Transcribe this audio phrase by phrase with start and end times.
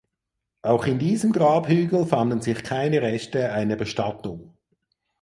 [0.63, 4.57] Auch in diesem Grabhügel fanden sich keine Reste einer Bestattung.